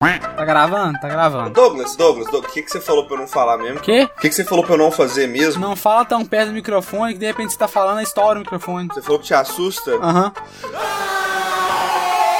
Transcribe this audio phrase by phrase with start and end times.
[0.00, 0.98] Tá gravando?
[1.00, 1.50] Tá gravando.
[1.50, 3.80] Douglas, Douglas, Douglas, o que, que você falou pra eu não falar mesmo?
[3.80, 4.08] Quê?
[4.16, 5.60] O que, que você falou pra eu não fazer mesmo?
[5.60, 8.40] Não fala tão perto do microfone que de repente você tá falando a história do
[8.40, 8.88] microfone.
[8.88, 9.92] Você falou que te assusta?
[9.96, 10.32] Aham.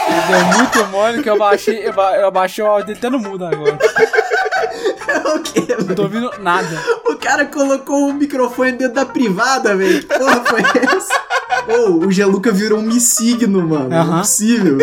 [0.08, 3.46] Ele deu muito mole que eu baixei, eu, ba eu baixei o áudio tentando mudo
[3.46, 3.76] agora.
[5.34, 6.68] o quê, Não tô ouvindo nada.
[7.06, 10.00] O cara colocou o microfone dentro da privada, velho.
[10.06, 11.26] Que porra foi essa?
[11.68, 13.88] Ô, o Geluca virou um missigno, mano.
[13.88, 14.16] Não Aham.
[14.16, 14.78] é possível.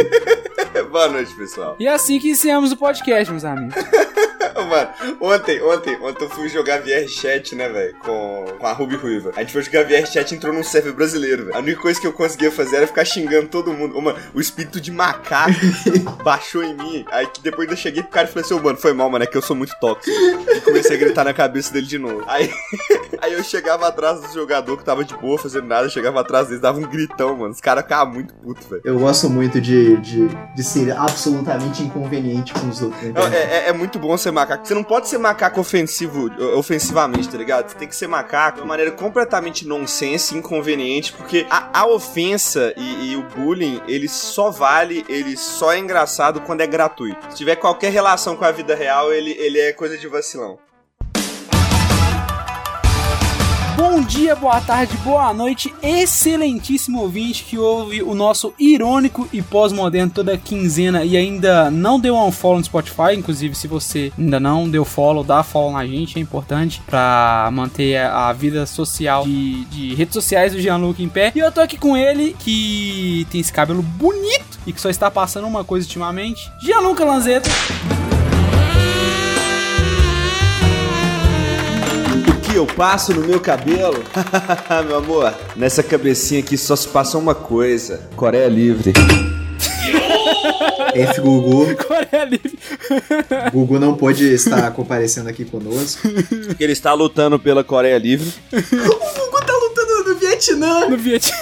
[0.94, 1.76] Boa noite, pessoal.
[1.80, 3.74] E é assim que encerramos o podcast, meus amigos.
[4.64, 4.90] Mano,
[5.22, 9.32] ontem, ontem, ontem eu fui jogar VR Chat, né, velho, com, com a Ruby Ruiva.
[9.36, 11.56] A gente foi jogar VR Chat e entrou num server brasileiro, velho.
[11.56, 13.98] A única coisa que eu conseguia fazer era ficar xingando todo mundo.
[13.98, 15.52] Ô, mano, o espírito de macaco
[16.24, 17.06] baixou em mim.
[17.12, 19.24] Aí que depois eu cheguei pro cara e falei assim, ô, mano, foi mal, mano,
[19.24, 20.16] é que eu sou muito tóxico.
[20.16, 22.24] E comecei a gritar na cabeça dele de novo.
[22.28, 22.52] Aí,
[23.22, 26.62] aí eu chegava atrás do jogador que tava de boa, fazendo nada, chegava atrás deles,
[26.62, 27.52] dava um gritão, mano.
[27.54, 28.82] Os caras ficavam muito putos, velho.
[28.86, 33.02] Eu gosto muito de, de, de ser absolutamente inconveniente com os outros.
[33.04, 33.14] né?
[33.34, 34.43] É, é- é muito bom ser macaco.
[34.64, 37.70] Você não pode ser macaco ofensivo, ofensivamente, tá ligado?
[37.70, 42.74] Você tem que ser macaco de uma maneira completamente nonsense, inconveniente, porque a, a ofensa
[42.78, 47.32] e, e o bullying, ele só vale, ele só é engraçado quando é gratuito.
[47.32, 50.58] Se tiver qualquer relação com a vida real, ele, ele é coisa de vacilão.
[53.76, 60.12] Bom dia, boa tarde, boa noite, excelentíssimo ouvinte que ouve o nosso irônico e pós-moderno
[60.12, 63.16] toda quinzena e ainda não deu um follow no Spotify.
[63.18, 67.98] Inclusive, se você ainda não deu follow, dá follow na gente, é importante pra manter
[67.98, 71.32] a vida social de, de redes sociais do Gianluca em pé.
[71.34, 75.10] E eu tô aqui com ele, que tem esse cabelo bonito e que só está
[75.10, 77.50] passando uma coisa ultimamente: Gianluca Lanzetta.
[82.54, 84.04] Que eu passo no meu cabelo?
[84.86, 88.94] meu amor, nessa cabecinha aqui só se passa uma coisa: Coreia Livre.
[90.94, 91.76] F Gugu.
[91.76, 92.60] Coreia Livre.
[93.52, 96.08] Gugu não pôde estar comparecendo aqui conosco.
[96.46, 98.32] Porque ele está lutando pela Coreia Livre.
[98.52, 100.90] o Gugu tá lutando no Vietnã.
[100.90, 101.36] No Vietnã.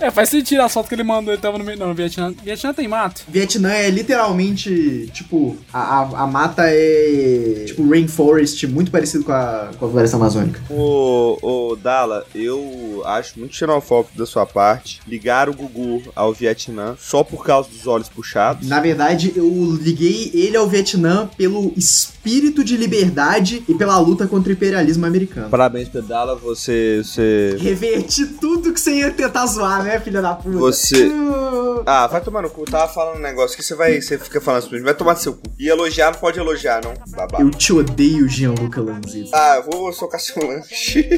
[0.00, 1.78] É, faz sentido a foto que ele mandou, ele tava no meio.
[1.78, 2.32] Não, no Vietnã.
[2.42, 3.22] Vietnã tem mato.
[3.28, 9.70] Vietnã é literalmente, tipo, a, a, a mata é, tipo, rainforest, muito parecido com a,
[9.78, 10.60] com a floresta amazônica.
[10.70, 16.96] Ô, ô, Dala, eu acho muito xenofóbico da sua parte ligar o Gugu ao Vietnã
[16.98, 18.68] só por causa dos olhos puxados.
[18.68, 24.50] Na verdade, eu liguei ele ao Vietnã pelo espírito de liberdade e pela luta contra
[24.50, 25.50] o imperialismo americano.
[25.50, 27.02] Parabéns, Pedala, você.
[27.04, 27.56] Você.
[27.60, 30.56] Reverti tudo que você ia tentar zoar, né, filha da puta?
[30.58, 32.64] Você- Uh, Ah, vai tomar no cu.
[32.64, 34.00] Tava falando um negócio que você vai.
[34.00, 35.42] Você fica falando assim, vai tomar no seu cu.
[35.58, 36.94] E elogiar não pode elogiar, não.
[37.14, 37.40] Babá.
[37.40, 39.30] Eu te odeio, Gianluca Lanzetta.
[39.34, 41.08] Ah, eu vou socar seu lanche.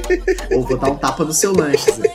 [0.53, 2.13] Ou vou dar um tapa no seu lanche, Zé.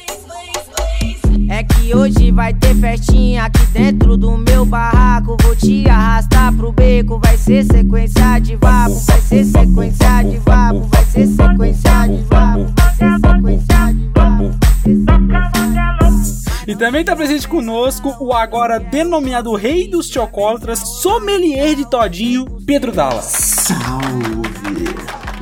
[1.50, 5.36] É que hoje vai ter festinha aqui dentro do meu barraco.
[5.42, 10.80] Vou te arrastar pro beco, vai ser sequência de vapo, vai ser sequência de vapo,
[10.88, 13.71] vai ser sequência de vapo, vai ser sequência
[16.72, 22.94] E também tá presente conosco o agora denominado Rei dos Chocólatras, sommelier de todinho, Pedro
[22.94, 23.22] Dalla.
[23.22, 24.51] Salve!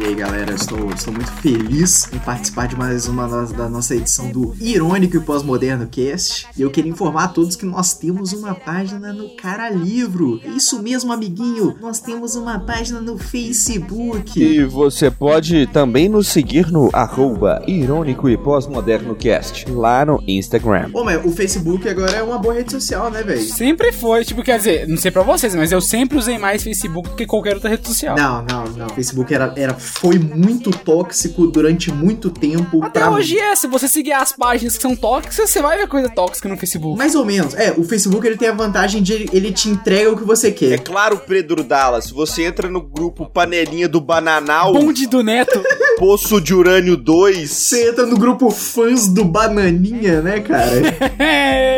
[0.09, 4.31] E aí, galera, estou, estou muito feliz em participar de mais uma da nossa edição
[4.31, 6.47] do Irônico e Pós-Moderno Cast.
[6.57, 10.41] E eu queria informar a todos que nós temos uma página no Cara Livro.
[10.43, 11.75] É isso mesmo, amiguinho.
[11.79, 14.41] Nós temos uma página no Facebook.
[14.41, 20.89] E você pode também nos seguir no arroba irônico e pós-moderno cast, lá no Instagram.
[20.91, 23.43] Ô, mas o Facebook agora é uma boa rede social, né, velho?
[23.43, 27.09] Sempre foi, tipo, quer dizer, não sei pra vocês, mas eu sempre usei mais Facebook
[27.09, 28.17] do que qualquer outra rede social.
[28.17, 28.87] Não, não, não.
[28.87, 32.83] O Facebook era, era, foi muito tóxico durante muito tempo.
[32.83, 35.87] Até pra- hoje é, se você seguir as páginas que são tóxicas, você vai ver
[35.87, 36.97] coisa tóxica no Facebook.
[36.97, 37.53] Mais ou menos.
[37.53, 40.51] É, o Facebook ele tem a vantagem de ele- te entrega o que você É
[40.51, 40.79] quer.
[40.79, 45.61] claro, Pedro Dallas, se você entra no grupo Panelinha do Bananal, Bonde do Neto.
[45.99, 47.49] Poço de Urânio 2.
[47.51, 50.71] Você entra no grupo fãs do Bananinha, né, cara?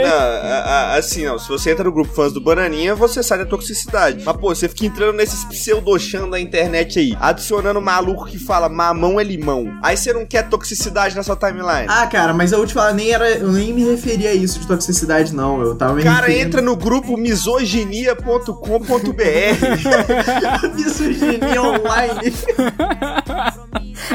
[0.02, 1.38] Não, a- a- assim, não.
[1.40, 4.24] Se você entra no grupo fãs do Bananinha, você sai da toxicidade.
[4.26, 9.20] Mas, pô, você fica entrando nesses pseudochan da internet aí, adicionando maluco que fala mamão
[9.20, 9.72] é limão.
[9.84, 11.85] Aí você não quer toxicidade na sua timeline.
[11.88, 14.59] ah, cara, mas eu vou te falar, nem era, eu nem me referia a isso
[14.59, 15.62] de toxicidade, não.
[15.62, 18.52] Eu tava me Cara, referindo- entra no grupo misoginia.com.br.
[20.76, 22.34] Misoginia online.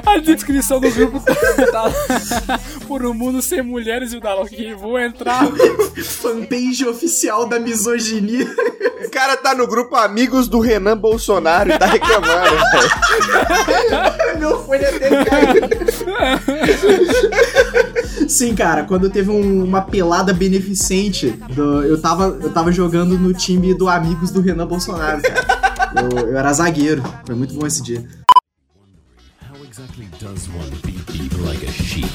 [0.06, 1.20] A descrição do grupo
[1.72, 1.90] tá
[2.86, 4.74] por um mundo sem mulheres e o Dalok.
[4.74, 5.44] Vou entrar.
[6.02, 8.46] Fanpage oficial da misoginia.
[9.04, 12.56] O cara tá no grupo Amigos do Renan Bolsonaro e tá reclamando.
[14.38, 15.62] Meu fone até caiu.
[18.28, 23.32] Sim, cara, quando teve um- uma pelada beneficente, do- eu, tava, eu tava jogando no
[23.32, 25.46] time do Amigos do Renan Bolsonaro, cara.
[26.12, 27.02] Eu, eu era zagueiro.
[27.24, 28.04] Foi muito bom esse dia.
[29.76, 32.08] How exactly does one beat like a sheep?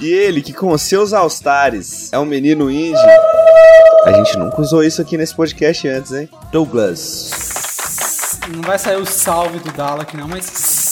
[0.00, 2.94] E ele, que com seus altares é um menino indie.
[4.04, 6.28] A gente nunca usou isso aqui nesse podcast antes, hein?
[6.52, 7.30] Douglas.
[8.54, 10.44] Não vai sair o salve do Dala aqui não, mas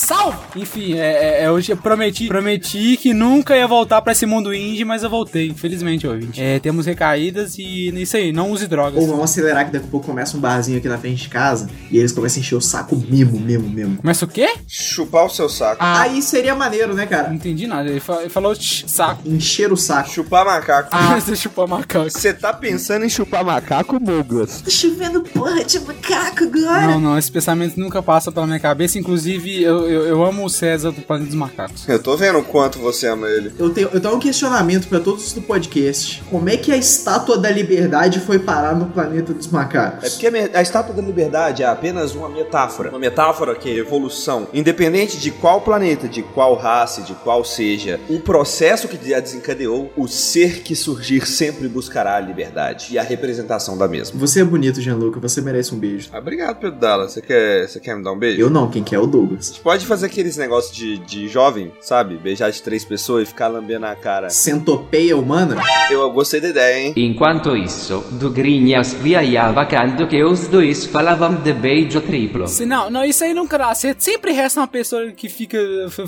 [0.03, 0.39] salve!
[0.57, 4.53] Enfim, é, é, é, hoje eu prometi, prometi que nunca ia voltar pra esse mundo
[4.55, 6.41] indie, mas eu voltei, infelizmente, ouvinte.
[6.41, 9.01] É, temos recaídas e isso aí, não use drogas.
[9.01, 11.69] Ou vamos acelerar que daqui a pouco começa um barzinho aqui na frente de casa
[11.91, 13.97] e eles começam a encher o saco mesmo, mesmo, mesmo.
[13.99, 14.51] Começa o quê?
[14.67, 15.77] Chupar o seu saco.
[15.81, 17.33] Aí seria maneiro, né, Não cara?
[17.35, 17.89] entendi nada.
[17.89, 19.23] Ele, fa- ele falou "Tch, saco.
[19.27, 20.11] Encher o saco.
[20.11, 20.89] Chupar macaco.
[20.93, 22.11] Ah, você chupou macaco.
[22.11, 24.63] Você tá pensando em chupar macaco, Douglas?
[24.63, 26.87] Tá chovendo porra de macaco agora.
[26.87, 28.99] Não, não, esse pensamento nunca passa pela minha cabeça.
[28.99, 31.89] Inclusive, eu, eu, eu amo o César do Planeta dos Macacos.
[31.89, 33.53] Eu tô vendo o quanto você ama ele.
[33.59, 36.23] Eu tenho, eu tenho um questionamento pra todos do podcast.
[36.31, 40.11] Como é que a estátua da liberdade foi parar no planeta dos É macacos?
[40.15, 42.91] porque a, a estátua da liberdade é apenas uma metáfora.
[42.91, 44.49] Uma metáfora que é evolução.
[44.53, 49.93] Independente de qual planeta, de qual raça, de qual seja, o processo que a desencadeou,
[49.97, 54.19] o ser que surgir sempre buscará a liberdade e a representação da mesma.
[54.19, 55.21] Você é bonito, Gianluca.
[55.21, 56.09] Você merece um beijo.
[56.13, 57.09] Ah, obrigado, Pedro Dalla.
[57.09, 58.41] Você quer, você quer me dar um beijo?
[58.41, 59.51] Eu não, quem quer é o Douglas.
[59.63, 62.17] Pode fazer aqueles negócios de, de jovem, sabe?
[62.17, 64.31] Beijar de três pessoas e ficar lambendo a cara.
[64.31, 65.57] Centopeia humana?
[65.91, 66.95] Eu gostei da ideia, hein?
[66.97, 72.47] Enquanto isso, Dugrinhas viajava cando que os dois falavam de beijo triplo.
[72.49, 74.01] Se, não, não, isso aí nunca dá certo.
[74.01, 75.59] Sempre resta uma pessoa que fica,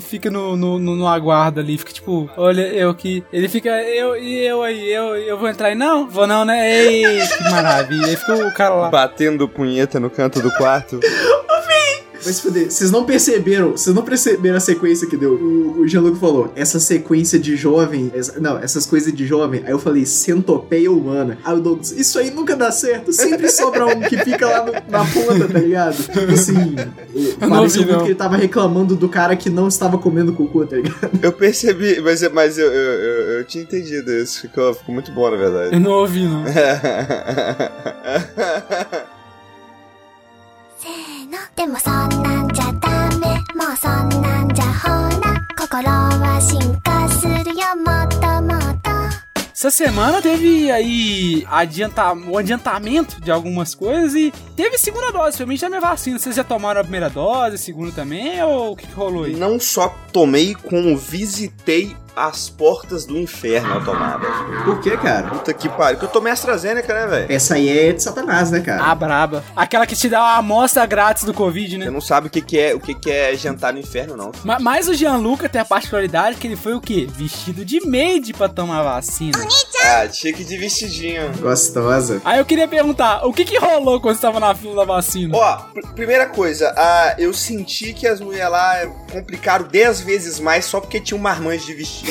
[0.01, 1.77] fica no, no, no, no aguardo ali.
[1.77, 3.23] Fica tipo, olha, eu que.
[3.31, 5.75] Ele fica, eu e eu aí, eu, eu vou entrar aí.
[5.75, 6.75] Não, vou não, né?
[6.75, 8.07] Ei, que maravilha.
[8.07, 8.89] Aí fica o cara lá.
[8.89, 10.99] Batendo punheta no canto do quarto.
[12.24, 12.70] Vai se fuder.
[12.70, 15.32] Vocês não perceberam, vocês não perceberam a sequência que deu.
[15.36, 19.62] O, o Gianluca falou, essa sequência de jovem, essa- não, essas coisas de jovem.
[19.64, 21.38] Aí eu falei, centopeia humana.
[21.42, 23.10] Aí o Douglas, isso aí nunca dá certo.
[23.10, 25.96] Sempre sobra um que fica lá no- na ponta, tá ligado?
[25.96, 26.76] Tipo assim,
[27.40, 27.98] Eu não pareceu ouvi, muito não.
[28.00, 31.10] que ele tava reclamando do cara que não estava comendo cocô, tá ligado?
[31.22, 34.42] Eu percebi, mas, mas eu, eu, eu, eu tinha entendido isso.
[34.42, 35.74] Ficou, ficou muito bom, na verdade.
[35.74, 36.44] Eu não ouvi, não.
[40.78, 41.90] せーのでもそ
[45.74, 48.90] 心は進化するよもっともっと
[49.52, 55.60] Essa semana teve aí adianta, o adiantamento de algumas coisas e teve segunda dose, realmente
[55.60, 56.18] da minha vacina.
[56.18, 59.36] Vocês já tomaram a primeira dose, a segunda também, ou o que, que rolou aí?
[59.36, 64.63] Não só tomei, como visitei as portas do inferno ao tomar, velho.
[64.63, 65.27] Por que, cara?
[65.29, 65.99] Puta que pariu.
[65.99, 67.31] Que eu tomei AstraZeneca, né, velho?
[67.31, 68.83] Essa aí é de satanás, né, cara?
[68.83, 69.43] A braba.
[69.55, 71.85] Aquela que te dá uma amostra grátis do Covid, né?
[71.85, 74.31] Você não sabe o que, que é o que, que é jantar no inferno, não.
[74.43, 77.07] Ma- Mas o Gianluca tem a particularidade que ele foi o quê?
[77.09, 79.37] Vestido de maid pra tomar a vacina.
[79.83, 81.31] Ah, chique de vestidinho.
[81.39, 82.21] Gostosa.
[82.25, 85.35] Aí eu queria perguntar, o que que rolou quando você tava na fila da vacina?
[85.37, 90.65] Ó, pr- primeira coisa, ah, eu senti que as mulheres lá complicaram 10 vezes mais
[90.65, 92.04] só porque tinha um marmanjo de vestido.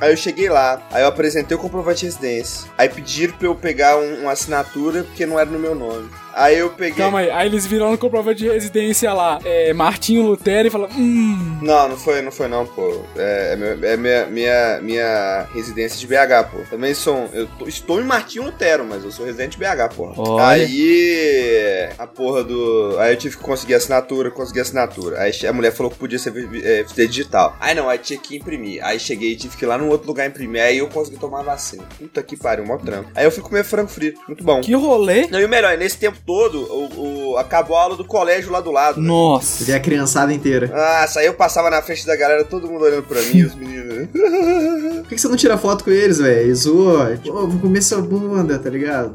[0.00, 2.70] Aí eu cheguei lá, aí eu apresentei o comprovante de residência.
[2.76, 6.08] Aí pediram pra eu pegar um- uma assinatura porque não era no meu nome.
[6.34, 6.94] Aí eu peguei.
[6.96, 10.94] Calma aí, aí eles viram no comprovante de residência lá, é, Martinho Lutero e falaram,
[10.96, 11.58] hum...
[11.62, 13.00] Não, não foi, não foi não, pô.
[13.16, 16.58] É, é é minha, minha, minha residência de BH, pô.
[16.70, 17.28] Também sou.
[17.32, 20.14] Eu tô- estou em Martinho Lutero, mas eu sou residente de BH, porra.
[20.16, 20.44] Olha.
[20.46, 21.88] Aí.
[21.98, 22.96] A porra do.
[22.98, 25.20] Aí eu tive que conseguir assinatura, consegui assinatura.
[25.20, 26.32] Aí a mulher falou que podia ser
[26.64, 27.56] é, digital.
[27.60, 28.84] Aí não, aí tinha que imprimir.
[28.84, 30.62] Aí cheguei e tive que ir lá num outro lugar imprimir.
[30.62, 31.84] Aí eu consegui tomar a vacina.
[31.98, 33.10] Puta que pariu, mó trampo.
[33.14, 34.20] Aí eu fui comer frango frito.
[34.26, 34.60] Muito bom.
[34.60, 35.26] Que rolê?
[35.28, 38.60] Não, e o melhor, nesse tempo todo, o, o- acabou a aula do colégio lá
[38.60, 39.00] do lado.
[39.00, 39.06] né?
[39.06, 39.64] Nossa.
[39.64, 40.70] Vê a criançada inteira.
[40.74, 44.08] Ah, aí eu passava na frente da galera, todo mundo olhando pra mim, os meninos.
[44.10, 46.54] Por que que você não tira foto com eles, velho?
[46.54, 47.18] Zoa.
[47.24, 49.12] Pô, vou comer sua bunda, tá ligado?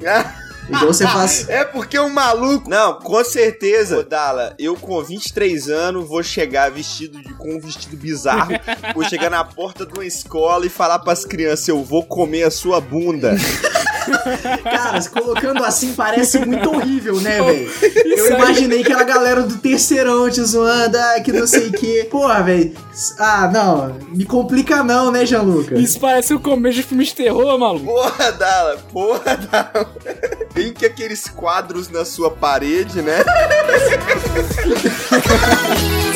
[0.67, 1.47] Igual você faz.
[1.49, 2.69] É porque o maluco.
[2.69, 7.95] Não, com certeza, Dala, eu com 23 anos vou chegar vestido de, com um vestido
[7.95, 8.51] bizarro.
[8.93, 12.51] vou chegar na porta de uma escola e falar pras crianças: eu vou comer a
[12.51, 13.33] sua bunda.
[14.63, 17.71] Cara, se colocando assim parece muito horrível, né, velho?
[18.05, 21.71] Eu imaginei que era a galera do terceirão te zoando, ah, que não sei o
[21.71, 22.07] quê.
[22.09, 22.73] Porra, velho.
[23.19, 23.93] Ah, não.
[24.09, 25.77] Me complica não, né, Gianluca?
[25.77, 27.85] Isso parece o começo de filme de terror, maluco.
[27.85, 29.85] Porra, Dala, porra, Dala.
[30.53, 33.23] Tem que aqueles quadros na sua parede, né?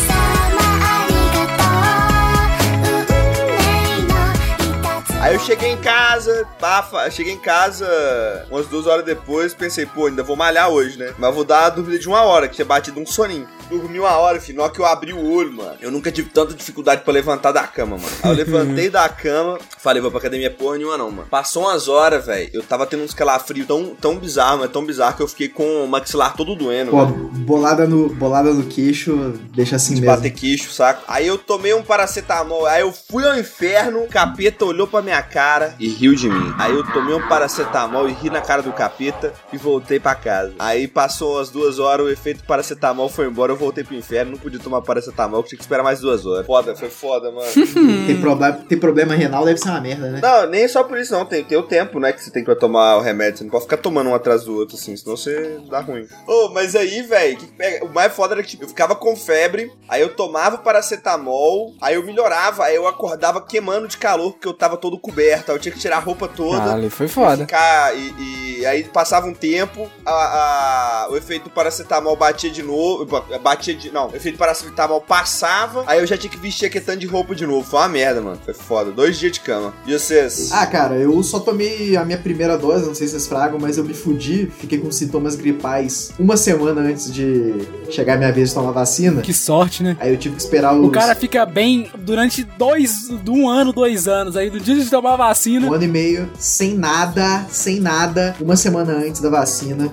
[5.32, 10.08] Aí eu cheguei em casa, pá, cheguei em casa umas duas horas depois, pensei, pô,
[10.08, 11.14] ainda vou malhar hoje, né?
[11.18, 13.48] Mas vou dar a dormida de uma hora, que tinha batido um soninho.
[13.72, 15.78] Dormi uma hora, filho, na que eu abri o olho, mano.
[15.80, 18.12] Eu nunca tive tanta dificuldade pra levantar da cama, mano.
[18.22, 21.28] Aí eu levantei da cama, falei, vou pra academia porra nenhuma não, mano.
[21.30, 25.16] Passou umas horas, velho, eu tava tendo uns calafrios tão, tão bizarro, mas tão bizarro
[25.16, 29.78] que eu fiquei com o maxilar todo doendo, Pô, bolada no, bolada no queixo, deixa
[29.78, 30.16] assim De mesmo.
[30.18, 31.04] bater queixo, saco?
[31.08, 35.22] Aí eu tomei um paracetamol, aí eu fui ao inferno, o capeta olhou pra minha
[35.22, 36.54] cara e riu de mim.
[36.58, 40.54] Aí eu tomei um paracetamol e ri na cara do capeta e voltei pra casa.
[40.60, 44.38] Aí passou umas duas horas, o efeito paracetamol foi embora, eu voltei pro inferno, não
[44.40, 46.46] podia tomar paracetamol, tinha que esperar mais duas horas.
[46.46, 47.48] Foda, foi foda, mano.
[48.08, 50.20] Tem, problema, tem problema renal, deve ser uma merda, né?
[50.22, 52.56] Não, nem só por isso não, tem, tem o tempo, né, que você tem pra
[52.56, 55.60] tomar o remédio, você não pode ficar tomando um atrás do outro, assim, senão você
[55.70, 56.08] dá ruim.
[56.28, 57.38] Ô, mas aí, velho,
[57.84, 61.74] o mais foda era que, tipo, eu ficava com febre, aí eu tomava o paracetamol,
[61.82, 65.58] aí eu melhorava, aí eu acordava queimando de calor, porque eu tava todo coberto, aí
[65.58, 66.58] eu tinha que tirar a roupa toda.
[66.60, 67.38] Caralho, foi foda.
[67.46, 72.64] Ficar, e, e aí passava um tempo, a, a- o efeito do paracetamol batia de
[72.64, 76.38] novo, ba- batia de, não, o efeito do paracetamol passava, aí eu já tinha que
[76.38, 79.34] vestir aquele tanto de roupa de novo, foi uma merda, mano, foi foda, dois dias
[79.34, 79.74] de cama.
[79.86, 80.52] E vocês?
[80.52, 83.78] Ah, cara, eu só tomei a minha primeira dose, não sei se vocês fragam, mas
[83.78, 87.54] eu me fudi, fiquei com sintomas gripais uma semana antes de
[87.90, 89.22] chegar a minha vez de tomar vacina.
[89.22, 89.98] Que sorte, né?
[90.00, 90.88] Aí eu tive que esperar os...
[90.88, 94.38] O cara fica bem durante dois, um ano, dois anos.
[94.38, 95.68] Aí no dia de tomar a vacina.
[95.68, 99.90] Um ano e meio, sem nada, sem nada, uma semana antes da vacina,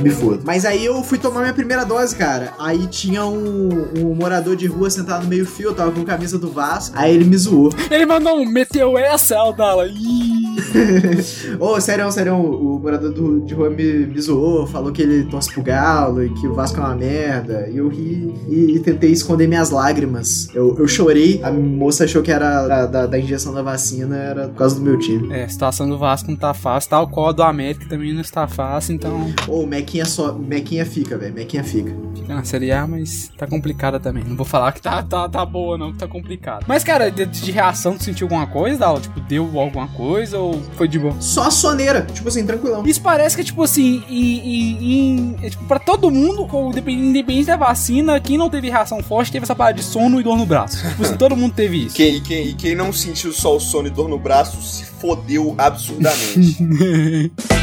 [0.00, 0.42] me foda.
[0.44, 2.54] Mas aí eu fui tomar minha primeira dose, cara.
[2.58, 6.38] Aí tinha um, um morador de rua sentado no meio fio, eu tava com camisa
[6.38, 6.94] do Vasco.
[6.96, 7.70] Aí ele me zoou.
[7.90, 9.88] Ele mandou um meteu essa, aí o Dala.
[9.88, 10.31] Ih.
[11.58, 15.52] Ô, sério, sério, o morador do- de rua me, me zoou, falou que ele torce
[15.52, 17.68] pro Galo e que o Vasco é uma merda.
[17.70, 20.48] E eu ri e, e tentei esconder minhas lágrimas.
[20.54, 24.48] Eu, eu chorei, a moça achou que era da, da, da injeção da vacina, era
[24.48, 25.32] por causa do meu time.
[25.32, 28.46] É, a situação do Vasco não tá fácil, tal qual do América também não está
[28.46, 30.32] fácil, então Ô, o Mequinha só.
[30.32, 31.34] Mequinha fica, velho.
[31.34, 31.94] Mequinha fica.
[32.14, 34.24] fica na Série A, mas tá complicada também.
[34.24, 36.64] Não vou falar que tá, tá, tá boa, não, que tá complicado.
[36.66, 39.00] Mas, cara, de, de reação, tu sentiu alguma coisa, Dala?
[39.00, 41.14] Tipo, deu alguma coisa ou foi de boa?
[41.20, 42.82] Só a soneira, tipo assim, tranquilão.
[42.86, 46.46] Isso parece que, tipo assim, em- é, tipo, pra todo mundo,
[46.88, 50.36] independente da vacina, quem não teve reação forte teve essa parada de sono e dor
[50.36, 50.78] no braço.
[50.88, 51.94] Tipo assim, todo mundo teve isso.
[51.94, 54.84] Quem, e, quem, e quem não sentiu só o sono e dor no braço se
[54.84, 57.32] fodeu absurdamente.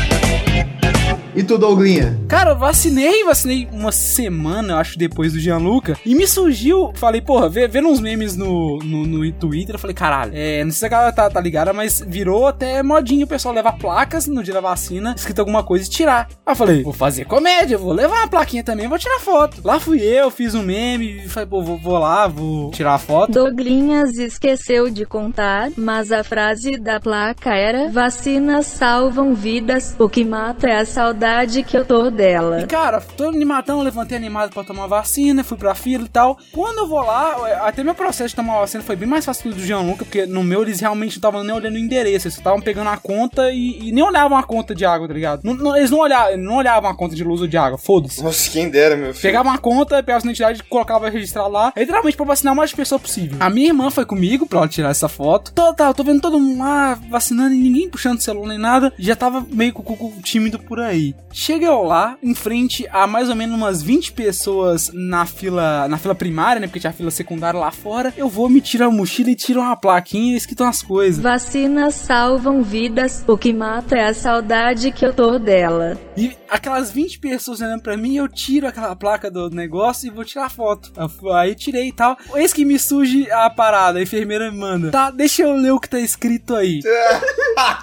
[1.39, 2.19] E tu, Douglinha?
[2.27, 5.98] Cara, eu vacinei, vacinei uma semana, eu acho, depois do Gianluca.
[6.05, 9.93] E me surgiu, falei, porra, vê- vendo uns memes no, no, no Twitter, eu falei,
[9.93, 13.27] caralho, é, não sei se a galera tá, tá ligada, mas virou até modinho o
[13.29, 16.27] pessoal levar placas no dia da vacina, escrito alguma coisa e tirar.
[16.46, 19.62] Aí eu falei, vou fazer comédia, vou levar uma plaquinha também, vou tirar foto.
[19.63, 23.31] Lá fui eu, fiz um meme, falei, pô, vou, vou lá, vou tirar a foto.
[23.31, 30.25] Douglinhas esqueceu de contar, mas a frase da placa era: Vacinas salvam vidas, o que
[30.25, 31.29] mata é a saudade
[31.66, 32.66] que eu tô E dela.
[32.68, 36.38] cara, tô animadão, levantei animado pra tomar vacina, fui pra fila e tal.
[36.52, 37.36] Quando eu vou lá,
[37.68, 40.26] até meu processo de tomar vacina foi bem mais fácil que o do Gianluca, porque
[40.26, 43.52] no meu eles realmente não estavam nem olhando o endereço, eles estavam pegando a conta
[43.52, 45.42] e, e nem olhavam a conta de água, tá ligado?
[45.44, 48.24] Não- não- eles não olhavam, não olhavam a conta de luz ou de água, foda-se.
[48.24, 49.22] Nossa, quem dera, meu filho.
[49.22, 52.76] Pegava uma conta, pegava a identidade, colocava registrar lá, literalmente pra vacinar o mais de
[52.76, 53.38] pessoa possível.
[53.40, 55.52] A minha irmã foi comigo pra ela tirar essa foto.
[55.54, 58.92] Tô, tá, eu tô vendo todo mundo lá vacinando e ninguém puxando celular nem nada.
[58.98, 61.14] Já tava meio com o cu tímido por aí.
[61.32, 65.98] Chega eu lá, em frente a mais ou menos umas 20 pessoas na fila, na
[65.98, 66.68] fila primária, né?
[66.68, 68.14] Porque tinha a fila secundária lá fora.
[68.18, 71.22] Eu vou me tirar a mochila e tiro uma plaquinha escrito umas coisas.
[71.22, 75.98] Vacinas salvam vidas, o que mata é a saudade que eu tô dela.
[76.18, 80.26] E aquelas 20 pessoas olhando pra mim, eu tiro aquela placa do negócio e vou
[80.26, 80.92] tirar foto.
[81.34, 82.18] Aí tirei e tal.
[82.36, 84.92] Eis que me surge a parada, a enfermeira me manda.
[84.92, 86.82] Tá, deixa eu ler o que tá escrito aí.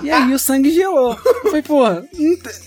[0.02, 1.16] e aí o sangue gelou.
[1.45, 2.05] Falei, porra,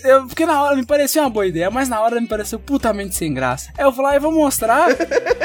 [0.03, 3.15] eu, porque na hora me parecia uma boa ideia, mas na hora me pareceu putamente
[3.15, 3.71] sem graça.
[3.77, 4.89] Aí eu falei, ah, eu vou mostrar.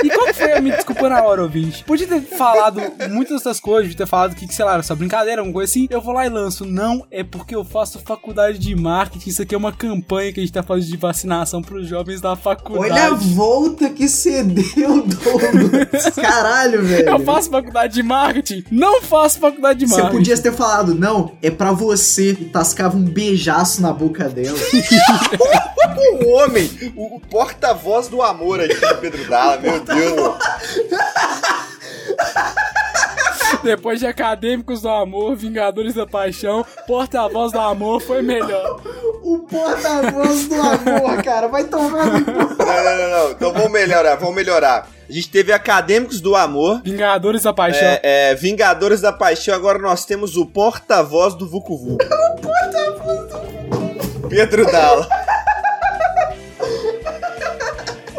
[0.03, 0.61] E qual foi?
[0.61, 1.85] Me desculpa na hora, ouvinte.
[1.85, 2.81] Podia ter falado
[3.11, 5.87] muitas dessas coisas, podia ter falado que, sei lá, era só brincadeira, alguma coisa assim.
[5.91, 6.65] Eu vou lá e lanço.
[6.65, 9.29] Não, é porque eu faço faculdade de marketing.
[9.29, 12.35] Isso aqui é uma campanha que a gente tá fazendo de vacinação pros jovens da
[12.35, 12.93] faculdade.
[12.93, 16.11] Olha a volta que você deu, Douglas.
[16.17, 17.11] Caralho, velho.
[17.11, 18.65] Eu faço faculdade de marketing?
[18.71, 20.17] Não faço faculdade de Você marketing.
[20.17, 22.31] podia ter falado, não, é pra você.
[22.33, 24.57] E tascava um beijaço na boca dela.
[26.23, 30.37] O homem, o, o porta-voz do amor aqui, Pedro Dalla, meu Deus.
[33.63, 38.81] Depois de Acadêmicos do Amor, Vingadores da Paixão, Porta-Voz do Amor foi melhor.
[39.23, 41.49] O porta-voz do amor, cara.
[41.49, 42.33] Vai tomar no cu.
[42.33, 43.31] Não, não, não, não.
[43.31, 44.87] Então vamos melhorar, vamos melhorar.
[45.09, 47.81] A gente teve Acadêmicos do Amor, Vingadores da Paixão.
[47.83, 51.95] é, é, Vingadores da Paixão, agora nós temos o porta-voz do Vucu Vucu.
[51.95, 53.64] o porta-voz do Vucu
[54.35, 55.24] Pedro Dalla.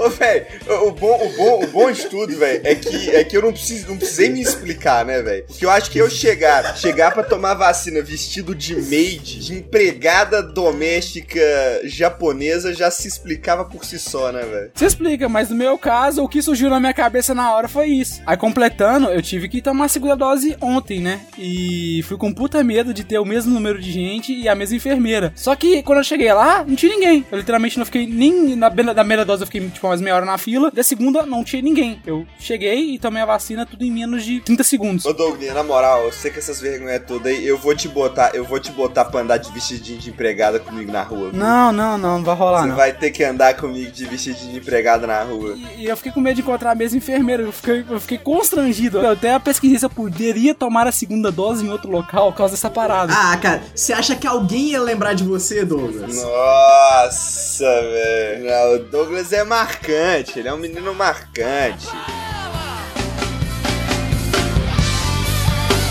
[0.05, 0.45] Ô, velho,
[0.85, 3.51] o bom, o, bom, o bom de tudo, velho, é que, é que eu não,
[3.51, 5.45] preciso, não precisei me explicar, né, velho?
[5.47, 10.43] Porque eu acho que eu chegar, chegar pra tomar vacina vestido de maid, de empregada
[10.43, 11.41] doméstica
[11.85, 14.71] japonesa, já se explicava por si só, né, velho?
[14.75, 17.87] Você explica, mas no meu caso, o que surgiu na minha cabeça na hora foi
[17.87, 18.21] isso.
[18.27, 21.21] Aí completando, eu tive que tomar a segunda dose ontem, né?
[21.35, 24.75] E fui com puta medo de ter o mesmo número de gente e a mesma
[24.75, 25.33] enfermeira.
[25.35, 27.25] Só que quando eu cheguei lá, não tinha ninguém.
[27.31, 30.25] Eu literalmente não fiquei nem na da primeira dose, eu fiquei tipo umas meia hora
[30.25, 30.69] na fila.
[30.71, 32.01] Da segunda, não tinha ninguém.
[32.05, 35.05] Eu cheguei e tomei a vacina tudo em menos de 30 segundos.
[35.05, 38.31] Ô Douglas, na moral, eu sei que essas vergonhas todas aí, eu vou te botar,
[38.35, 41.29] eu vou te botar pra andar de vestidinho de empregada comigo na rua.
[41.31, 41.39] viu?
[41.39, 42.75] Não, não, não, não vai rolar Você não.
[42.75, 45.55] vai ter que andar comigo de vestidinho de empregada na rua.
[45.77, 47.43] E eu fiquei com medo de encontrar a mesma enfermeira.
[47.43, 48.99] Eu fiquei, eu fiquei constrangido.
[48.99, 52.53] Eu até pesquisei se eu poderia tomar a segunda dose em outro local por causa
[52.55, 53.13] dessa parada.
[53.15, 56.15] Ah, cara, você acha que alguém ia lembrar de você, Douglas?
[56.23, 58.75] Nossa, velho.
[58.75, 59.43] O Douglas é
[59.85, 61.87] marcante, ele é um menino marcante.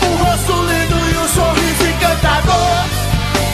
[0.01, 2.85] O rosto lindo e o sorriso encantador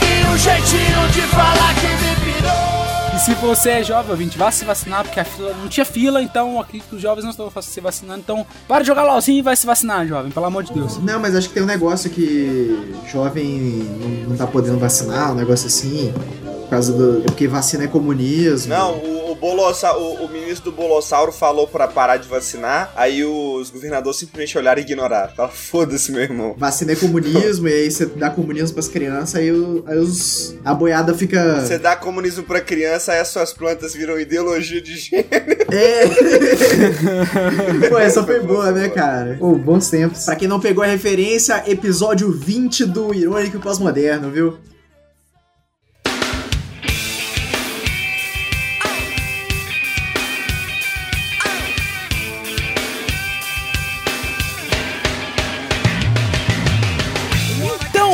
[0.01, 4.51] E o jeitinho de falar que me pirou E se você é jovem, ouvinte, vá
[4.51, 7.79] se vacinar, porque a fila não tinha fila, então aqui os jovens não estão se
[7.79, 8.19] vacinando.
[8.19, 10.97] Então, para de jogar LOLzinho e vai se vacinar, jovem, pelo amor de Deus.
[10.97, 13.59] Não, mas acho que tem um negócio que jovem
[13.99, 16.11] não, não tá podendo vacinar, um negócio assim.
[16.43, 17.21] Por causa do.
[17.23, 18.73] Porque vacina é comunismo.
[18.73, 23.71] Não, o, Bolossauro, o, o ministro do Bolossauro falou pra parar de vacinar, aí os
[23.71, 25.33] governadores simplesmente olharam e ignoraram.
[25.35, 26.53] Fala, foda-se, meu irmão.
[26.57, 30.73] Vacina é comunismo, e aí você dá comunismo pras crianças, aí, o- aí os, a
[30.75, 31.59] boiada fica.
[31.61, 35.31] Você dá comunismo pra criança, aí as suas plantas viram ideologia de gênero.
[35.71, 36.03] É!
[37.89, 39.37] Pô, essa foi boa, né, cara?
[39.39, 40.25] Pô, bons tempos.
[40.25, 44.57] Pra quem não pegou a referência, episódio 20 do Irônico e Pós-Moderno, viu?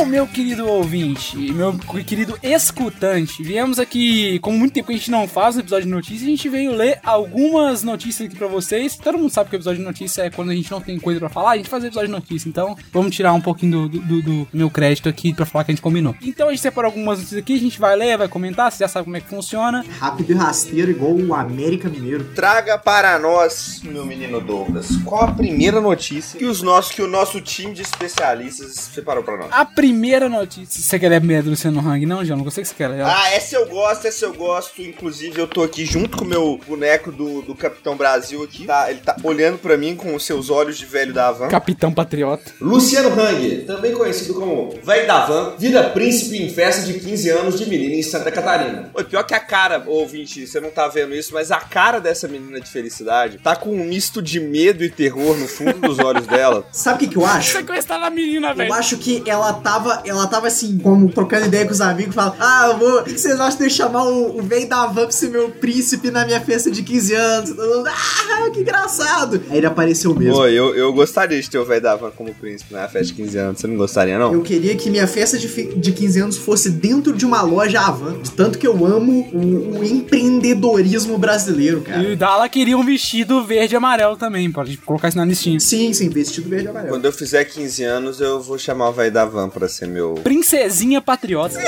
[0.08, 5.28] Meu querido ouvinte, meu querido escutante, viemos aqui, como muito tempo que a gente não
[5.28, 8.96] faz um episódio de notícias, a gente veio ler algumas notícias aqui pra vocês.
[8.96, 11.20] Todo mundo sabe que o episódio de notícia é quando a gente não tem coisa
[11.20, 12.48] pra falar, a gente faz episódio de notícia.
[12.48, 15.74] Então, vamos tirar um pouquinho do, do- do meu crédito aqui pra falar que a
[15.74, 16.14] gente combinou.
[16.22, 18.88] Então, a gente separou algumas notícias aqui, a gente vai ler, vai comentar, você já
[18.88, 19.84] sabe como é que funciona.
[19.98, 22.24] Rápido e rasteiro, igual o América Mineiro.
[22.34, 27.08] Traga para nós, meu menino Douglas, qual a primeira notícia que, os nossos, que o
[27.08, 29.48] nosso time de especialistas separou pra nós?
[29.52, 29.97] A primeira
[30.28, 30.82] notícia.
[30.82, 32.04] Você quer ler a primeira do Luciano Hang?
[32.06, 33.02] Não, João, não gostei que você quer ler.
[33.02, 34.80] Ah, essa eu gosto, essa eu gosto.
[34.82, 38.66] Inclusive, eu tô aqui junto com o meu boneco do, do Capitão Brasil aqui.
[38.66, 41.48] Tá, ele tá olhando pra mim com os seus olhos de velho da Havan.
[41.48, 42.52] Capitão Patriota.
[42.60, 47.58] Luciano Hang, também conhecido como Velho da Van, vira príncipe em festa de 15 anos
[47.58, 48.90] de menina em Santa Catarina.
[48.94, 52.28] Oi, pior que a cara, ouvinte, você não tá vendo isso, mas a cara dessa
[52.28, 56.26] menina de felicidade tá com um misto de medo e terror no fundo dos olhos
[56.26, 56.64] dela.
[56.72, 57.52] Sabe o que, que eu acho?
[57.52, 58.70] Você gostar da menina, velho.
[58.70, 62.36] Eu acho que ela tava, ela tava assim, como trocando ideia com os amigos, falando:
[62.38, 63.00] Ah, eu vou.
[63.00, 65.50] O que vocês acham de eu chamar o, o velho da van pra ser meu
[65.50, 67.50] príncipe na minha festa de 15 anos?
[67.50, 69.42] Mundo, Ah, que engraçado!
[69.50, 70.34] Aí ele apareceu mesmo.
[70.34, 73.14] Pô, eu, eu gostaria de ter o velho da Havan como príncipe na festa de
[73.14, 73.60] 15 anos.
[73.60, 74.32] Você não gostaria, não?
[74.32, 78.20] Eu queria que minha festa de, de 15 anos fosse dentro de uma loja Avan.
[78.20, 82.02] De tanto que eu amo o, o empreendedorismo brasileiro, cara.
[82.02, 85.58] E o Dala queria um vestido verde e amarelo também, pode colocar isso na listinha.
[85.60, 86.92] Sim, sim, vestido verde e amarelo.
[86.94, 90.14] Quando eu fizer 15 anos, eu vou chamar o velho da Van pra ser meu.
[90.24, 91.58] Princesinha Patriota.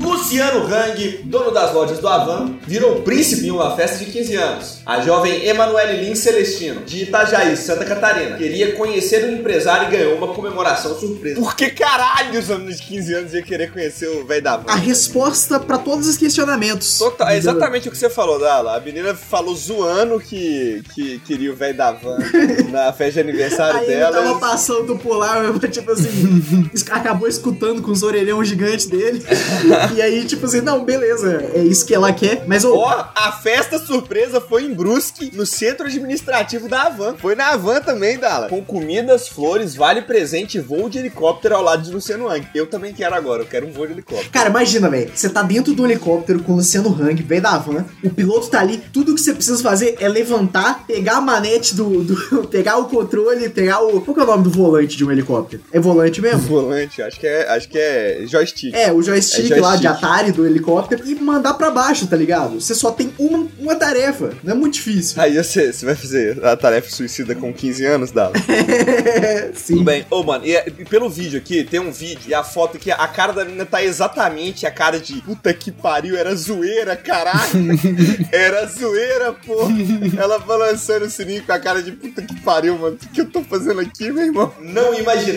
[0.00, 4.78] Luciano Hang, dono das lojas do Avan, virou príncipe em uma festa de 15 anos.
[4.86, 10.16] A jovem Emanuele Lins Celestino, de Itajaí, Santa Catarina, queria conhecer o empresário e ganhou
[10.16, 11.40] uma comemoração surpresa.
[11.40, 14.70] Por que caralho os anos de 15 anos iam querer conhecer o velho da Van?
[14.70, 16.98] A resposta pra todos os questionamentos.
[16.98, 18.76] Total, é exatamente o que você falou, Dala.
[18.76, 22.18] A menina falou zoando que, que queria o velho da van
[22.70, 24.16] na festa de aniversário Aí ele dela.
[24.16, 29.22] tava passando por lá, tipo assim, acabou escutando com os orelhão gigantes dele.
[29.94, 32.44] e aí, tipo assim, não, beleza, é isso que ela quer.
[32.46, 37.14] Mas, Ó, a festa surpresa foi em Brusque, no centro administrativo da Havan.
[37.16, 38.48] Foi na Havan também, Dala.
[38.48, 42.46] Com comidas, flores, vale presente e voo de helicóptero ao lado de Luciano Hang.
[42.54, 44.30] Eu também quero agora, eu quero um voo de helicóptero.
[44.30, 45.10] Cara, imagina, velho.
[45.14, 47.84] Você tá dentro do helicóptero com o Luciano Hang, velho da van.
[48.02, 48.82] O piloto tá ali.
[48.92, 52.02] Tudo que você precisa fazer é levantar, pegar a manete do.
[52.04, 54.00] do- pegar o controle, pegar o.
[54.00, 55.53] Qual que é o nome do volante de um helicóptero?
[55.72, 56.40] É volante mesmo?
[56.40, 58.74] Volante, acho que é, acho que é joystick.
[58.74, 60.04] É, o joystick, É lá de joystick.
[60.04, 62.60] Atari do helicóptero e mandar pra baixo, tá ligado?
[62.60, 65.20] Você só tem uma, uma tarefa, não é muito difícil.
[65.20, 68.34] Aí você, você vai fazer a tarefa suicida com 15 anos, Dava?
[69.54, 69.74] Sim.
[69.74, 70.06] Tudo bem.
[70.10, 72.90] Ô, mano, e, é- e pelo vídeo aqui, tem um vídeo e a foto aqui,
[72.90, 77.50] a cara da menina tá exatamente a cara de puta que pariu, era zoeira, caralho.
[78.32, 79.68] era zoeira, pô.
[80.16, 82.96] Ela balançando o sininho com a cara de puta que pariu, mano.
[83.02, 84.52] O que, eu tô fazendo aqui, meu irmão?
[84.60, 84.92] Não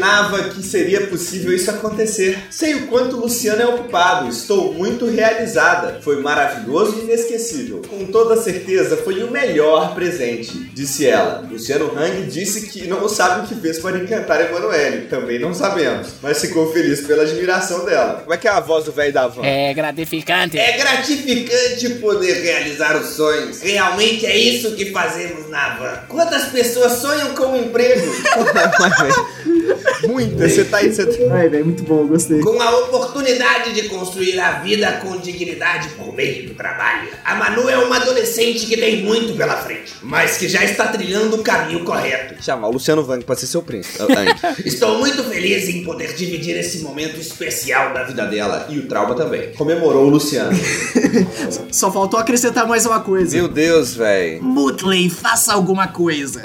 [0.07, 2.39] imaginava que seria possível isso acontecer.
[2.49, 5.99] Sei o quanto Luciano é ocupado, estou muito realizada.
[6.01, 7.81] Foi maravilhoso e inesquecível.
[7.87, 11.45] Com toda certeza, foi o melhor presente, disse ela.
[11.49, 15.07] Luciano Hang disse que não sabe o que fez para encantar Emanuele.
[15.07, 18.21] Também não sabemos, mas ficou feliz pela admiração dela.
[18.21, 19.43] Como é que é a voz do velho da van?
[19.43, 20.57] É gratificante.
[20.57, 23.61] É gratificante poder realizar os sonhos.
[23.61, 25.99] Realmente é isso que fazemos na van.
[26.07, 28.07] Quantas pessoas sonham com um emprego?
[30.03, 31.35] Muita, você tá aí, você tá...
[31.35, 32.39] Ai, velho, muito bom, gostei.
[32.39, 37.09] Com a oportunidade de construir a vida com dignidade por meio do trabalho.
[37.23, 41.37] A Manu é uma adolescente que tem muito pela frente, mas que já está trilhando
[41.37, 42.43] o caminho correto.
[42.43, 43.97] Chamar o Luciano Vang pra ser seu príncipe.
[44.65, 49.15] Estou muito feliz em poder dividir esse momento especial da vida dela e o trauma
[49.15, 49.53] também.
[49.53, 50.51] Comemorou o Luciano.
[51.71, 53.35] Só faltou acrescentar mais uma coisa.
[53.35, 54.43] Meu Deus, velho.
[54.43, 56.41] Mutley, faça alguma coisa.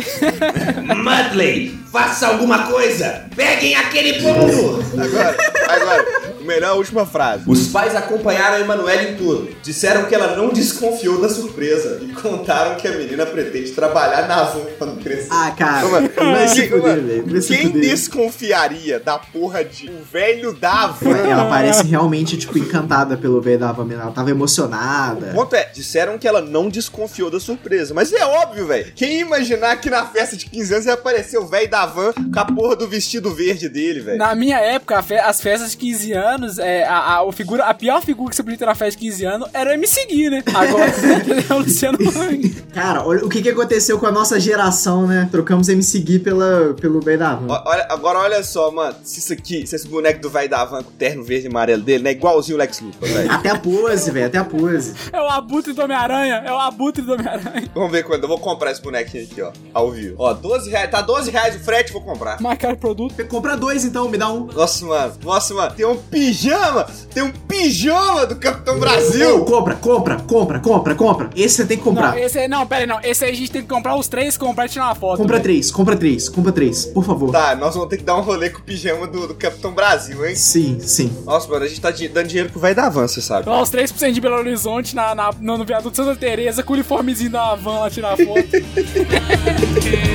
[0.97, 3.27] Mudley, faça alguma coisa!
[3.35, 4.83] Peguem aquele pombo!
[4.99, 5.37] Agora,
[5.69, 7.45] agora, melhor a última frase.
[7.47, 9.49] Os pais acompanharam a Emanuele em tudo.
[9.63, 14.43] Disseram que ela não desconfiou da surpresa e contaram que a menina pretende trabalhar na
[14.45, 15.29] van quando crescer.
[15.31, 16.09] Ah, cara, mano,
[16.49, 21.17] se quem- fuder, mano, Quem desconfiaria da porra de o velho da van?
[21.17, 23.75] Ela parece realmente, tipo, encantada pelo velho da.
[23.93, 25.31] Ela tava emocionada.
[25.33, 27.93] O ponto é, disseram que ela não desconfiou da surpresa.
[27.95, 28.93] Mas é óbvio, velho.
[28.95, 32.13] Quem ia imaginar que na festa de 15 anos ia aparecer o velho da van
[32.13, 34.19] com a porra do vestido verde dele, velho?
[34.19, 38.03] Na minha época, as festas de 15 anos, é, a, a, o figura, a pior
[38.03, 40.43] figura que você podia ter na festa de 15 anos era o MC Gui, né?
[40.55, 40.85] Agora
[41.49, 42.51] é o Luciano Huck.
[42.73, 45.29] Cara, olha o que, que aconteceu com a nossa geração, né?
[45.31, 47.63] Trocamos MC Gui pela, pelo velho da Van.
[47.65, 48.97] Olha, agora olha só, mano.
[49.03, 51.51] Se isso aqui, se esse boneco do velho da van com o terno verde e
[51.51, 52.13] amarelo dele, né?
[52.13, 53.31] Igualzinho o Lex Luthor, velho.
[53.31, 54.95] Até a pose, velho, até a pose.
[55.13, 57.71] É o abutre do Homem-Aranha, é o abutre do Homem-Aranha.
[57.75, 58.23] Vamos ver quando.
[58.23, 59.53] Eu vou comprar esse bonequinho aqui, ó.
[59.73, 60.17] Ao vivo.
[60.19, 60.91] Ó, 12 reais.
[60.91, 62.41] Tá 12 reais o frete, vou comprar.
[62.41, 63.15] Mais caro produto.
[63.27, 64.47] Compra dois então, me dá um.
[64.47, 65.15] Nossa, mano.
[65.23, 65.75] Nossa, mano.
[65.75, 66.87] Tem um pijama.
[67.13, 69.45] Tem um pijama do Capitão Brasil.
[69.45, 71.31] compra, compra, compra, compra, compra.
[71.37, 72.13] Esse você tem que comprar.
[72.13, 73.01] Não, esse aí, não, pera aí, não.
[73.03, 75.19] Esse aí a gente tem que comprar os três, comprar e tirar uma foto.
[75.19, 75.43] Compra velho.
[75.43, 77.33] três, compra três, compra três, por favor.
[77.33, 80.25] Tá, nós vamos ter que dar um rolê com o pijama do, do Capitão Brasil,
[80.25, 80.37] hein?
[80.37, 81.13] Sim, sim.
[81.25, 83.49] Nossa, mano, a gente tá di- dando dinheiro pro velho da van, você sabe.
[83.49, 86.75] Lá, os 3% de Belo Horizonte na, na- no, no viaduto Santa Teresa com o
[86.77, 88.43] uniformezinho da van lá tirar foto.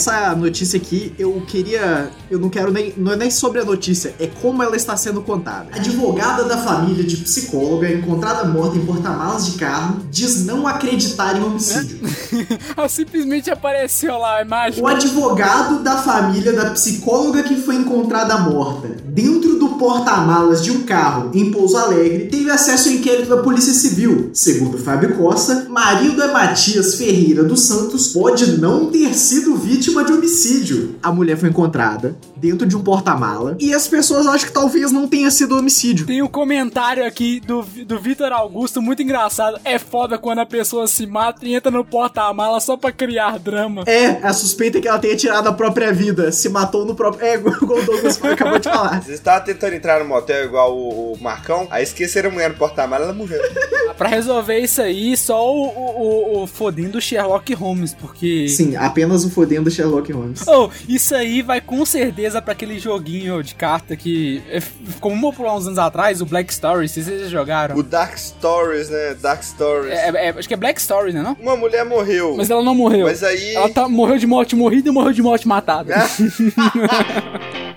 [0.00, 2.10] Essa notícia aqui, eu queria.
[2.30, 2.94] Eu não quero nem.
[2.96, 5.68] Não é nem sobre a notícia, é como ela está sendo contada.
[5.74, 11.44] Advogada da família de psicóloga encontrada morta em porta-malas de carro diz não acreditar em
[11.44, 12.00] homicídio.
[12.74, 14.82] Ela simplesmente apareceu lá a imagem.
[14.82, 20.82] O advogado da família da psicóloga que foi encontrada morta dentro do porta-malas de um
[20.82, 24.30] carro em Pouso Alegre teve acesso ao inquérito da Polícia Civil.
[24.32, 30.12] Segundo Fábio Costa, marido é Matias Ferreira dos Santos pode não ter sido vítima de
[30.12, 30.96] homicídio.
[31.02, 35.06] A mulher foi encontrada dentro de um porta-mala e as pessoas acham que talvez não
[35.06, 36.06] tenha sido homicídio.
[36.06, 39.60] Tem um comentário aqui do, do Vitor Augusto, muito engraçado.
[39.64, 43.84] É foda quando a pessoa se mata e entra no porta-mala só pra criar drama.
[43.86, 47.26] É, a suspeita é que ela tenha tirado a própria vida, se matou no próprio.
[47.26, 49.02] É, igual o Douglas acabou de falar.
[49.02, 52.56] Vocês estavam tentando entrar no motel igual o, o Marcão, aí esqueceram a mulher no
[52.56, 53.40] porta-mala, ela morreu.
[53.98, 58.48] Pra resolver isso aí, só o, o, o, o fodendo do Sherlock Holmes, porque.
[58.48, 60.46] Sim, apenas o fodendo Sherlock Holmes.
[60.46, 65.36] Oh, isso aí vai com certeza pra aquele joguinho de carta que é, ficou muito
[65.36, 67.76] popular uns anos atrás, o Black Stories, vocês já jogaram?
[67.76, 69.14] O Dark Stories, né?
[69.20, 69.92] Dark Stories.
[69.92, 71.36] É, é, acho que é Black Stories, né não?
[71.40, 72.36] Uma mulher morreu.
[72.36, 73.06] Mas ela não morreu.
[73.06, 73.54] Mas aí.
[73.54, 75.94] Ela tá, morreu de morte morrida e morreu de morte matada.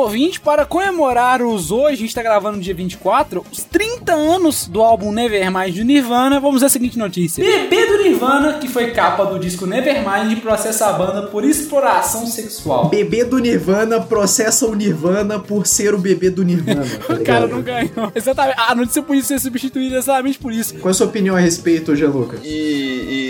[0.00, 4.66] Ouvinte, para comemorar os hoje, a gente tá gravando no dia 24, os 30 anos
[4.66, 7.44] do álbum Nevermind do Nirvana, vamos à seguinte notícia.
[7.44, 12.88] Bebê do Nirvana, que foi capa do disco Nevermind, processa a banda por exploração sexual.
[12.88, 16.84] Bebê do Nirvana processa o Nirvana por ser o bebê do Nirvana.
[17.06, 18.10] tá O cara não ganhou.
[18.14, 18.56] Exatamente.
[18.58, 20.74] A notícia podia ser substituída exatamente por isso.
[20.74, 22.38] Qual é a sua opinião a respeito, Gianluca?
[22.42, 23.29] E, e-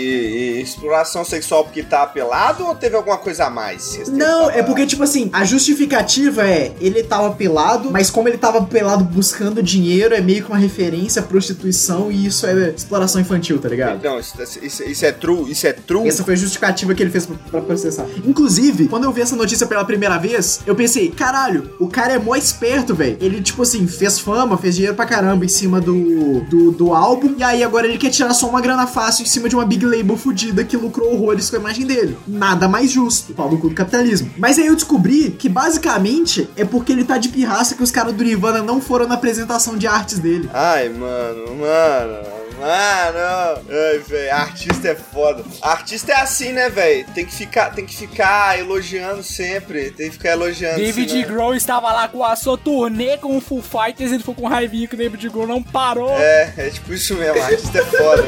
[0.61, 3.99] exploração sexual porque tá apelado ou teve alguma coisa a mais?
[4.09, 8.61] Não, é porque, tipo assim, a justificativa é ele tava pelado, mas como ele tava
[8.63, 13.59] pelado buscando dinheiro, é meio que uma referência à prostituição e isso é exploração infantil,
[13.59, 14.03] tá ligado?
[14.03, 16.07] Não, isso, isso- isso é true, isso é true.
[16.07, 18.05] Essa foi a justificativa que ele fez pra, pra processar.
[18.25, 22.19] Inclusive, quando eu vi essa notícia pela primeira vez, eu pensei, caralho, o cara é
[22.19, 23.17] mó esperto, velho.
[23.21, 27.35] Ele, tipo assim, fez fama, fez dinheiro pra caramba em cima do, do, do álbum,
[27.37, 29.85] e aí agora ele quer tirar só uma grana fácil em cima de uma big
[29.85, 32.17] label fudida que lucrou horrores com a imagem dele.
[32.27, 33.33] Nada mais justo.
[33.33, 34.31] Pau no cu do capitalismo.
[34.37, 38.13] Mas aí eu descobri que basicamente é porque ele tá de pirraça que os caras
[38.13, 40.49] do Nirvana não foram na apresentação de artes dele.
[40.53, 42.41] Ai, mano, mano.
[42.61, 45.43] Mano, ai, velho, artista é foda.
[45.63, 47.07] Artista é assim, né, velho?
[47.11, 50.75] Tem que ficar, tem que ficar elogiando sempre, tem que ficar elogiando.
[50.77, 54.35] David senão- Grohl estava lá com a sua turnê com o Full Fighters, ele ficou
[54.35, 56.11] com raivinha que o David Grohl não parou.
[56.19, 58.23] É, é tipo isso mesmo, artista é foda,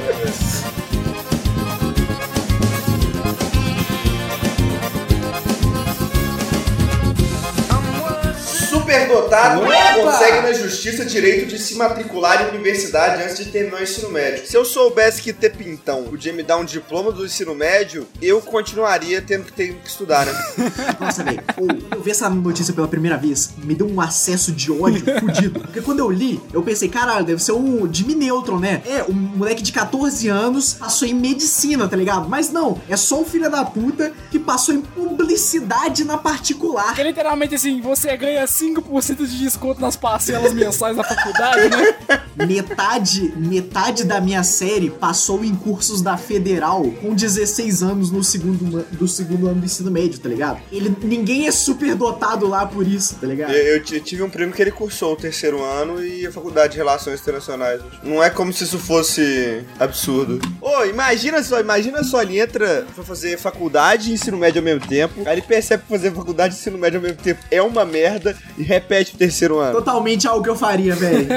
[9.21, 9.62] né, velho?
[9.62, 14.10] Superdotado consegue na justiça direito de se matricular em universidade antes de terminar o ensino
[14.10, 14.46] médio.
[14.46, 18.41] Se eu soubesse que ter pintão podia me dar um diploma do ensino médio, eu
[18.41, 20.34] continuaria tendo que ter que estudar, né?
[21.00, 21.43] Nossa, velho,
[21.91, 25.60] eu vi essa notícia pela primeira vez, me deu um acesso de ódio fudido.
[25.60, 28.82] Porque quando eu li, eu pensei, caralho, deve ser um Jimmy Neutron, né?
[28.86, 32.30] É, um moleque de 14 anos passou em medicina, tá ligado?
[32.30, 36.93] Mas não, é só um filho da puta que passou em publicidade na particular.
[36.96, 42.23] Que literalmente assim, você ganha 5% de desconto nas parcelas mensais da faculdade, né?
[42.47, 48.83] Metade, metade da minha série passou em cursos da Federal com 16 anos no segundo,
[48.91, 50.59] do segundo ano do ensino médio, tá ligado?
[50.71, 53.53] Ele, ninguém é super dotado lá por isso, tá ligado?
[53.53, 56.77] Eu, eu tive um primo que ele cursou o terceiro ano e a faculdade de
[56.77, 57.81] Relações Internacionais.
[58.03, 60.39] Não é como se isso fosse absurdo.
[60.59, 64.88] Ô, imagina só, imagina só, ele entra pra fazer faculdade e ensino médio ao mesmo
[64.88, 65.21] tempo.
[65.25, 68.36] Aí ele percebe que fazer faculdade e ensino médio ao mesmo tempo é uma merda
[68.57, 69.73] e repete o terceiro ano.
[69.73, 71.28] Totalmente algo que eu faria, velho.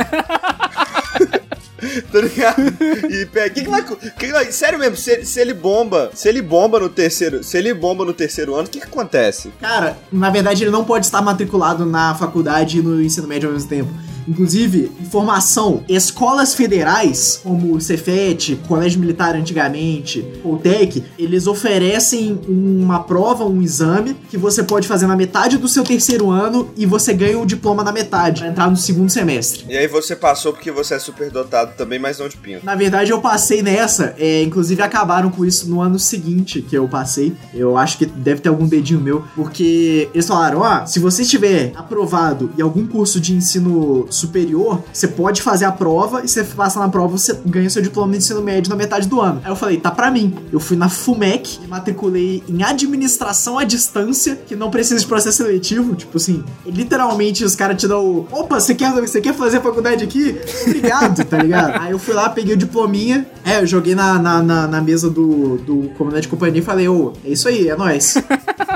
[2.13, 2.63] tá ligado?
[3.11, 3.51] E pega.
[3.51, 6.89] Que que vai, que vai- sério mesmo, se, se ele bomba, se ele bomba no
[6.89, 9.53] terceiro, se ele bomba no terceiro ano, o que que acontece?
[9.61, 13.53] Cara, na verdade ele não pode estar matriculado na faculdade e no ensino médio ao
[13.55, 13.91] mesmo tempo.
[14.29, 23.01] Inclusive, informação, escolas federais, como o Cefet, Colégio Militar antigamente, ou TEC, eles oferecem uma
[23.01, 27.13] prova, um exame, que você pode fazer na metade do seu terceiro ano e você
[27.13, 29.65] ganha o diploma na metade, pra entrar no segundo semestre.
[29.69, 32.65] E aí você passou porque você é superdotado também, mas não de pinto.
[32.65, 34.15] Na verdade, eu passei nessa.
[34.19, 37.35] é, inclusive, acabaram com isso no ano seguinte que eu passei.
[37.55, 39.25] Eu acho que deve ter algum dedinho meu.
[39.35, 45.07] Porque eles falaram: ó, se você estiver aprovado em algum curso de ensino superior, você
[45.07, 48.43] pode fazer a prova e você passa na prova, você ganha seu diploma de ensino
[48.43, 49.41] médio na metade do ano.
[49.45, 50.35] Aí eu falei: tá pra mim.
[50.53, 55.39] Eu fui na FUMEC, me matriculei em administração à distância, que não precisa de processo
[55.39, 55.95] seletivo.
[55.95, 58.27] Tipo assim, literalmente os caras te dão.
[58.31, 60.39] Opa, você quer, você quer fazer faculdade aqui?
[60.67, 61.81] Obrigado, tá ligado?
[61.81, 63.27] Aí eu fui lá, peguei o diplominha.
[63.45, 66.89] É, eu joguei na, na, na, na mesa do, do comandante de companhia e falei,
[66.89, 68.17] ô, é isso aí, é nóis.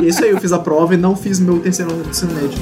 [0.01, 2.11] e é isso aí, eu fiz a prova e não fiz meu terceiro ano de
[2.11, 2.59] ensino médio.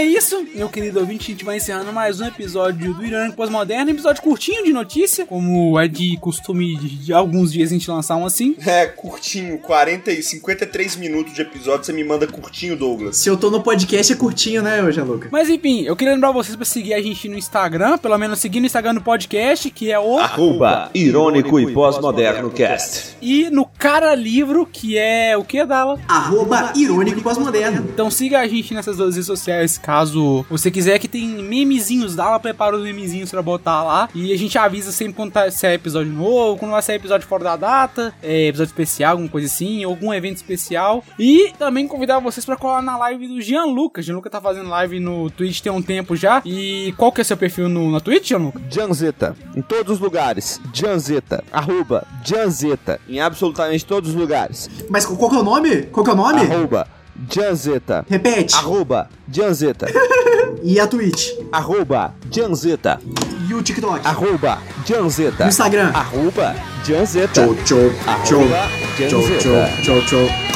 [0.00, 1.30] É isso, meu querido ouvinte.
[1.30, 3.90] A gente vai encerrando mais um episódio do Irânico Pós-Moderno.
[3.90, 8.16] Episódio curtinho de notícia, como é de costume de, de alguns dias a gente lançar
[8.16, 8.56] um assim.
[8.64, 13.18] É, curtinho, 40 e 53 minutos de episódio, você me manda curtinho, Douglas.
[13.18, 15.28] Se eu tô no podcast é curtinho, né, hoje, Luca?
[15.30, 18.60] Mas enfim, eu queria lembrar vocês pra seguir a gente no Instagram, pelo menos seguir
[18.60, 20.16] no Instagram do podcast, que é o.
[20.18, 23.16] Arroba Irônico e Pós-Moderno Cast.
[23.20, 26.00] E no Cara Livro, que é o que, Dala?
[26.08, 27.86] Arroba irônico e pós-moderno.
[27.92, 32.38] Então siga a gente nessas duas redes sociais, caso você quiser, que tem memezinhos, Dala
[32.38, 34.08] prepara os memezinhos pra botar lá.
[34.14, 37.42] E a gente avisa sempre quando tá, sair episódio novo, quando vai sair episódio fora
[37.42, 41.02] da data, é, episódio especial, alguma coisa assim, algum evento especial.
[41.18, 44.00] E também convidar vocês pra colar na live do Gianluca.
[44.00, 46.40] Gianluca tá fazendo live no Twitch tem um tempo já.
[46.46, 48.60] E qual que é seu perfil no, na Twitch, Gianluca?
[48.70, 50.60] Janzeta, em todos os lugares.
[50.72, 54.70] Janzeta, arroba Janzeta, em absolutamente todos os lugares.
[54.88, 55.82] Mas qual que é o nome?
[55.86, 56.42] Qual que é o nome?
[56.42, 58.04] Arroba Janzeta.
[58.08, 58.54] Repete.
[58.56, 59.86] Arroba Janzeta.
[60.62, 61.30] E a Twitch.
[61.50, 63.00] Arroba Janzeta.
[63.48, 64.00] E o TikTok.
[64.04, 65.46] Arroba Janzeta.
[65.46, 65.90] Instagram.
[65.94, 66.54] Arroba
[66.84, 67.32] Janzeta.
[67.32, 67.90] Tchau, tchau,
[68.24, 68.38] tchau.
[68.38, 69.38] Arroba Tchau, Janzeta.
[69.82, 70.18] tchau, tchau, tchau.
[70.18, 70.49] Vou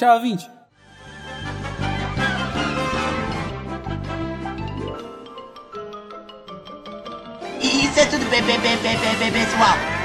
[0.00, 0.48] Tchau, 20.
[7.60, 8.78] Isso é tudo bem, bem, bem,
[9.30, 9.99] pessoal.